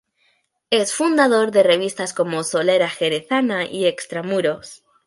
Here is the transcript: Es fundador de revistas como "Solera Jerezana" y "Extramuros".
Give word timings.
Es 0.71 0.95
fundador 0.95 1.51
de 1.51 1.61
revistas 1.61 2.11
como 2.13 2.43
"Solera 2.43 2.89
Jerezana" 2.89 3.65
y 3.65 3.85
"Extramuros". 3.85 4.83